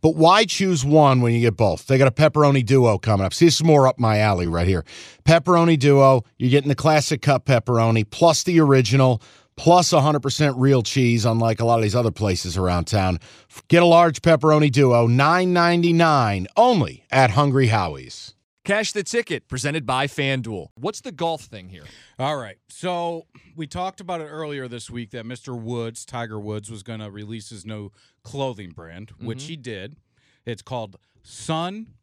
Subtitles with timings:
[0.00, 1.86] But why choose one when you get both?
[1.86, 3.34] They got a pepperoni duo coming up.
[3.34, 4.84] See, this is more up my alley right here.
[5.24, 9.22] Pepperoni duo, you're getting the classic cup pepperoni plus the original
[9.56, 13.18] plus 100% real cheese, unlike a lot of these other places around town.
[13.66, 18.34] Get a large pepperoni duo, $9.99 only at Hungry Howie's.
[18.68, 20.66] Cash the ticket presented by FanDuel.
[20.74, 21.84] What's the golf thing here?
[22.18, 22.58] All right.
[22.68, 23.24] So
[23.56, 25.58] we talked about it earlier this week that Mr.
[25.58, 27.88] Woods, Tiger Woods, was going to release his new
[28.24, 29.24] clothing brand, mm-hmm.
[29.24, 29.96] which he did.
[30.44, 31.94] It's called Sun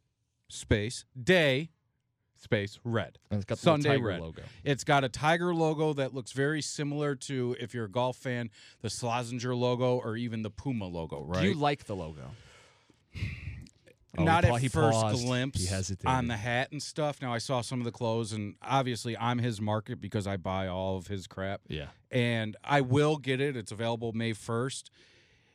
[0.48, 1.70] Space Day
[2.34, 3.20] Space Red.
[3.30, 4.42] And it's got the Sunday Red logo.
[4.64, 8.50] It's got a tiger logo that looks very similar to, if you're a golf fan,
[8.82, 11.42] the Slazenger logo or even the Puma logo, right?
[11.42, 12.32] Do you like the logo?
[14.18, 15.24] Oh, not at first paused.
[15.24, 15.72] glimpse
[16.04, 17.20] on the hat and stuff.
[17.22, 20.68] Now I saw some of the clothes, and obviously I'm his market because I buy
[20.68, 21.60] all of his crap.
[21.68, 23.56] Yeah, and I will get it.
[23.56, 24.90] It's available May first.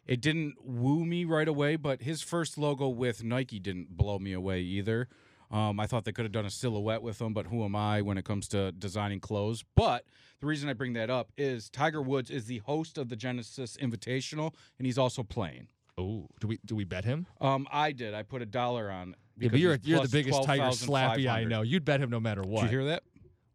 [0.05, 4.33] It didn't woo me right away, but his first logo with Nike didn't blow me
[4.33, 5.07] away either.
[5.51, 8.01] Um, I thought they could have done a silhouette with them, but who am I
[8.01, 9.63] when it comes to designing clothes?
[9.75, 10.05] But
[10.39, 13.77] the reason I bring that up is Tiger Woods is the host of the Genesis
[13.77, 15.67] Invitational, and he's also playing.
[16.01, 17.27] Oh, do we do we bet him?
[17.39, 18.13] Um, I did.
[18.13, 19.15] I put a dollar on.
[19.37, 21.61] Yeah, but you're you're the biggest Tiger slappy I know.
[21.61, 22.61] You'd bet him no matter what.
[22.61, 23.03] Did you hear that?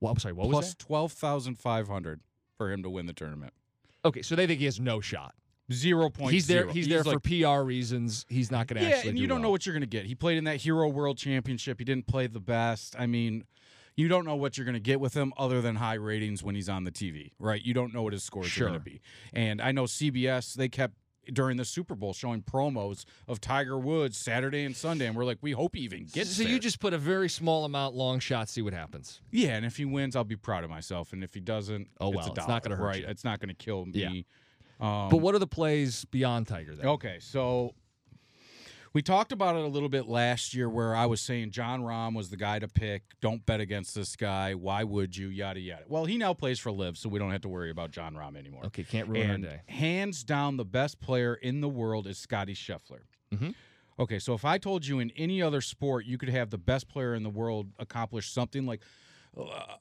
[0.01, 0.35] Well, I'm sorry.
[0.35, 0.79] What plus was that?
[0.79, 2.21] twelve thousand five hundred
[2.57, 3.53] for him to win the tournament.
[4.05, 5.35] Okay, so they think he has no shot.
[5.73, 6.33] Zero point.
[6.33, 6.67] He's there.
[6.67, 8.25] He's, he's there like, for PR reasons.
[8.29, 9.11] He's not going to yeah, actually.
[9.11, 9.49] and you do don't well.
[9.49, 10.07] know what you're going to get.
[10.07, 11.81] He played in that Hero World Championship.
[11.81, 12.95] He didn't play the best.
[12.97, 13.45] I mean,
[13.97, 16.55] you don't know what you're going to get with him other than high ratings when
[16.55, 17.61] he's on the TV, right?
[17.61, 18.67] You don't know what his scores sure.
[18.67, 19.01] are going to be.
[19.33, 20.95] And I know CBS they kept
[21.33, 25.39] during the Super Bowl showing promos of Tiger Woods Saturday and Sunday, and we're like,
[25.41, 26.31] we hope he even gets.
[26.31, 26.53] So there.
[26.53, 29.21] you just put a very small amount, long shot, see what happens.
[29.31, 32.11] Yeah, and if he wins, I'll be proud of myself, and if he doesn't, oh
[32.11, 33.01] well, it's, it's not going to hurt right.
[33.03, 33.09] You.
[33.09, 34.27] It's not going to kill me.
[34.81, 35.03] Yeah.
[35.05, 36.75] Um, but what are the plays beyond Tiger?
[36.75, 36.87] Then?
[36.87, 37.75] Okay, so
[38.97, 42.17] we talked about it a little bit last year where I was saying Jon Rahm
[42.17, 43.03] was the guy to pick.
[43.21, 44.55] Don't bet against this guy.
[44.55, 45.29] Why would you?
[45.29, 45.83] Yada yada.
[45.87, 48.39] Well, he now plays for LIV, so we don't have to worry about Jon Rahm
[48.39, 48.65] anymore.
[48.65, 49.61] Okay, can't ruin and our day.
[49.67, 53.01] Hands down, the best player in the world is Scotty Scheffler.
[53.35, 53.51] Mm-hmm.
[53.99, 56.89] Okay, so if I told you in any other sport you could have the best
[56.89, 58.81] player in the world accomplish something like
[59.39, 59.75] uh,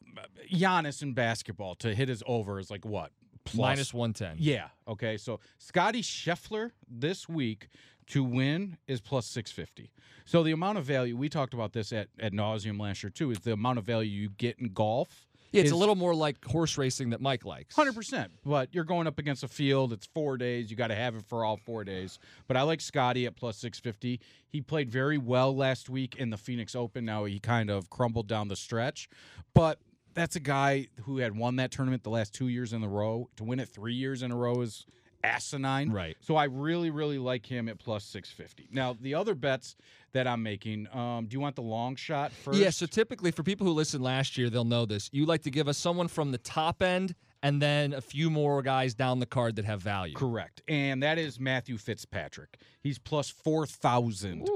[0.53, 3.13] Giannis in basketball to hit his over is like what?
[3.45, 4.37] Plus, Minus 110.
[4.39, 4.69] Yeah.
[4.87, 5.17] Okay.
[5.17, 7.69] So Scotty Scheffler this week
[8.07, 9.91] to win is plus 650.
[10.25, 13.31] So the amount of value, we talked about this at, at nauseum last year too,
[13.31, 15.27] is the amount of value you get in golf.
[15.51, 17.75] Yeah, it's a little more like horse racing that Mike likes.
[17.75, 18.27] 100%.
[18.43, 19.93] But you're going up against a field.
[19.93, 20.69] It's four days.
[20.69, 22.19] You got to have it for all four days.
[22.47, 24.19] But I like Scotty at plus 650.
[24.49, 27.05] He played very well last week in the Phoenix Open.
[27.05, 29.07] Now he kind of crumbled down the stretch.
[29.53, 29.79] But
[30.13, 33.29] that's a guy who had won that tournament the last two years in a row.
[33.37, 34.85] To win it three years in a row is
[35.25, 35.91] asinine.
[35.91, 36.15] Right.
[36.21, 38.69] So I really, really like him at plus 650.
[38.71, 39.75] Now, the other bets
[40.13, 42.57] that I'm making, um, do you want the long shot first?
[42.57, 45.09] Yeah, so typically for people who listened last year, they'll know this.
[45.11, 48.61] You like to give us someone from the top end and then a few more
[48.61, 50.15] guys down the card that have value.
[50.15, 50.61] Correct.
[50.67, 52.57] And that is Matthew Fitzpatrick.
[52.81, 54.47] He's plus 4,000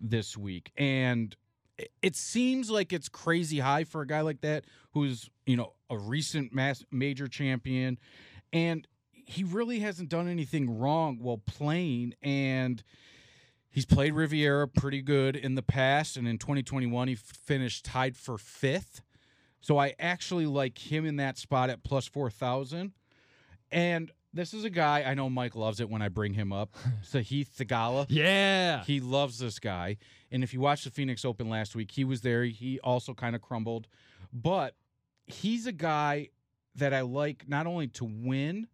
[0.00, 0.70] this week.
[0.76, 1.34] And
[2.02, 5.98] it seems like it's crazy high for a guy like that who's, you know, a
[5.98, 7.98] recent mass major champion.
[8.52, 8.86] And
[9.28, 12.82] he really hasn't done anything wrong while playing and
[13.68, 18.38] he's played Riviera pretty good in the past and in 2021 he finished tied for
[18.38, 19.02] 5th.
[19.60, 22.92] So I actually like him in that spot at plus 4000
[23.70, 26.74] and this is a guy I know Mike loves it when I bring him up.
[27.04, 28.06] Sahith Theegala.
[28.08, 28.82] Yeah.
[28.84, 29.98] He loves this guy.
[30.32, 32.44] And if you watched the Phoenix Open last week, he was there.
[32.44, 33.88] He also kind of crumbled.
[34.32, 34.74] But
[35.26, 36.30] he's a guy
[36.76, 38.68] that I like not only to win,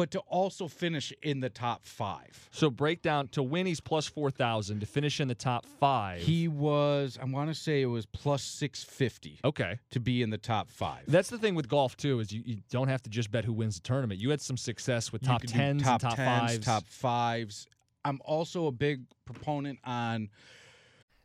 [0.00, 2.48] but to also finish in the top five.
[2.52, 4.80] So breakdown to win, he's plus four thousand.
[4.80, 7.18] To finish in the top five, he was.
[7.20, 9.38] I want to say it was plus six fifty.
[9.44, 11.02] Okay, to be in the top five.
[11.06, 13.52] That's the thing with golf too is you, you don't have to just bet who
[13.52, 14.18] wins the tournament.
[14.18, 17.66] You had some success with top tens, top, top tens, fives, top fives.
[18.02, 20.30] I'm also a big proponent on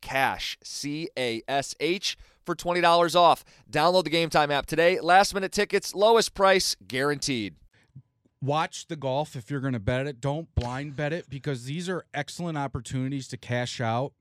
[0.00, 3.44] CASH, C A S H, for $20 off.
[3.70, 5.00] Download the Game Time app today.
[5.00, 7.56] Last minute tickets, lowest price guaranteed.
[8.40, 10.20] Watch the golf if you're going to bet it.
[10.20, 14.12] Don't blind bet it because these are excellent opportunities to cash out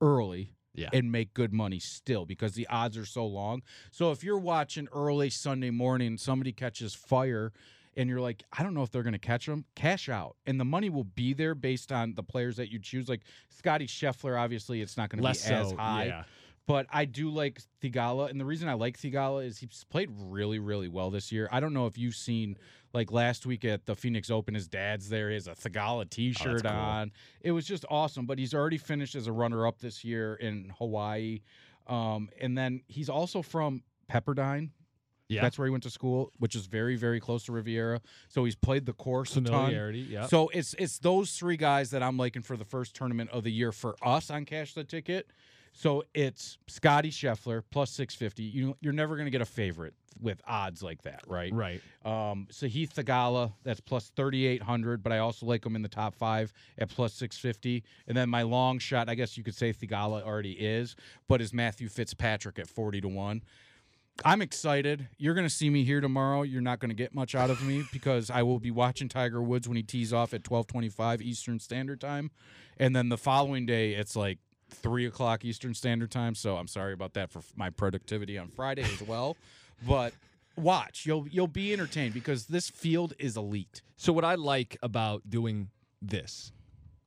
[0.00, 0.88] early Yeah.
[0.94, 3.62] and make good money still because the odds are so long.
[3.90, 7.52] So if you're watching early Sunday morning, somebody catches fire
[7.96, 10.36] and you're like, I don't know if they're going to catch them, cash out.
[10.46, 13.08] And the money will be there based on the players that you choose.
[13.08, 16.06] Like Scotty Scheffler, obviously, it's not going to be Less as high.
[16.06, 16.24] yeah.
[16.66, 20.60] But I do like Theegala, and the reason I like Theegala is he's played really,
[20.60, 21.48] really well this year.
[21.50, 22.56] I don't know if you've seen
[22.92, 25.30] like last week at the Phoenix Open, his dad's there.
[25.30, 26.70] He has a Theegala T-shirt cool.
[26.70, 27.10] on.
[27.40, 28.24] It was just awesome.
[28.24, 31.40] But he's already finished as a runner-up this year in Hawaii,
[31.88, 34.70] um, and then he's also from Pepperdine.
[35.30, 35.42] Yeah.
[35.42, 38.00] That's where he went to school, which is very, very close to Riviera.
[38.28, 39.44] So he's played the course a ton.
[39.44, 40.00] Familiarity.
[40.00, 40.26] Yeah.
[40.26, 43.52] So it's it's those three guys that I'm liking for the first tournament of the
[43.52, 45.30] year for us on Cash the Ticket.
[45.72, 48.42] So it's Scotty Scheffler plus 650.
[48.42, 51.52] You you're never going to get a favorite with odds like that, right?
[51.52, 51.80] right.
[52.04, 56.52] Um, Sahith Theegala, that's plus 3,800, but I also like him in the top five
[56.76, 57.84] at plus 650.
[58.06, 60.96] And then my long shot, I guess you could say Theegala already is,
[61.28, 63.42] but is Matthew Fitzpatrick at 40 to 1.
[64.24, 65.08] I'm excited.
[65.16, 66.42] You're going to see me here tomorrow.
[66.42, 69.42] You're not going to get much out of me because I will be watching Tiger
[69.42, 72.30] Woods when he tees off at 12:25 Eastern Standard Time,
[72.78, 76.34] and then the following day it's like three o'clock Eastern Standard Time.
[76.34, 79.36] So I'm sorry about that for my productivity on Friday as well.
[79.88, 80.12] but
[80.56, 83.82] watch, you'll you'll be entertained because this field is elite.
[83.96, 85.70] So what I like about doing
[86.02, 86.52] this,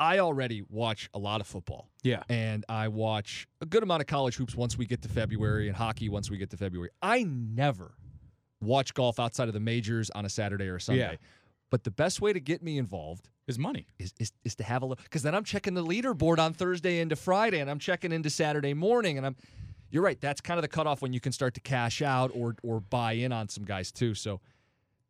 [0.03, 1.87] I already watch a lot of football.
[2.03, 2.23] Yeah.
[2.27, 5.77] And I watch a good amount of college hoops once we get to February and
[5.77, 6.89] hockey once we get to February.
[7.01, 7.95] I never
[8.61, 11.11] watch golf outside of the majors on a Saturday or a Sunday.
[11.11, 11.27] Yeah.
[11.69, 13.87] But the best way to get me involved Is money.
[13.97, 16.99] is, is, is to have a little because then I'm checking the leaderboard on Thursday
[16.99, 19.37] into Friday and I'm checking into Saturday morning and I'm
[19.89, 22.55] you're right, that's kind of the cutoff when you can start to cash out or
[22.61, 24.13] or buy in on some guys too.
[24.15, 24.41] So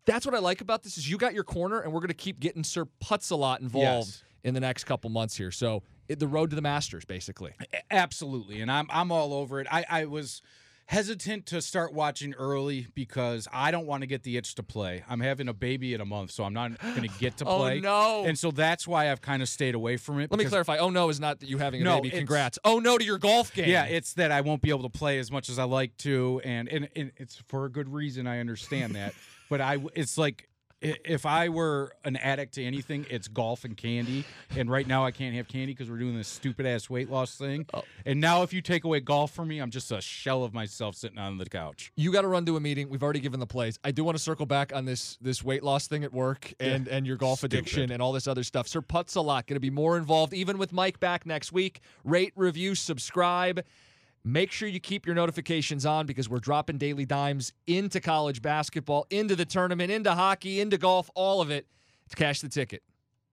[0.05, 2.39] that's what I like about this is you got your corner and we're gonna keep
[2.39, 4.23] getting Sir Putz a lot involved Yes.
[4.43, 5.51] In the next couple months here.
[5.51, 7.53] So it, the road to the Masters, basically.
[7.89, 9.67] Absolutely, and I'm I'm all over it.
[9.71, 10.41] I I was
[10.85, 15.03] hesitant to start watching early because I don't want to get the itch to play.
[15.09, 17.59] I'm having a baby in a month, so I'm not going to get to oh,
[17.59, 17.77] play.
[17.77, 18.23] Oh, no.
[18.25, 20.29] And so that's why I've kind of stayed away from it.
[20.29, 20.77] Let me clarify.
[20.77, 22.17] Oh no, is not that you having a No, baby.
[22.17, 22.59] Congrats.
[22.63, 23.69] Oh no to your golf game.
[23.69, 26.41] Yeah, it's that I won't be able to play as much as I like to,
[26.43, 28.27] and and, and it's for a good reason.
[28.27, 29.13] I understand that,
[29.49, 30.49] but I it's like
[30.83, 34.25] if I were an addict to anything, it's golf and candy.
[34.55, 37.35] And right now, I can't have candy because we're doing this stupid ass weight loss
[37.35, 37.65] thing.
[37.73, 37.83] Oh.
[38.05, 40.95] And now, if you take away golf from me, I'm just a shell of myself
[40.95, 41.91] sitting on the couch.
[41.95, 42.89] you got to run to a meeting.
[42.89, 43.79] We've already given the plays.
[43.83, 46.87] I do want to circle back on this this weight loss thing at work and
[46.87, 47.59] and your golf Stupid.
[47.59, 48.67] addiction and all this other stuff.
[48.67, 51.81] Sir Putz a lot going to be more involved, even with Mike back next week.
[52.03, 53.63] Rate, review, subscribe.
[54.25, 59.05] Make sure you keep your notifications on because we're dropping daily dimes into college basketball,
[59.09, 61.67] into the tournament, into hockey, into golf, all of it.
[62.05, 62.83] It's cash the ticket.